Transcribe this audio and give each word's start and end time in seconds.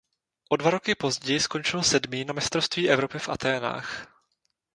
O 0.49 0.57
dva 0.57 0.69
roky 0.71 0.95
později 0.95 1.39
skončil 1.39 1.83
sedmý 1.83 2.25
na 2.25 2.33
mistrovství 2.33 2.89
Evropy 2.89 3.19
v 3.19 3.29
Athénách. 3.29 4.07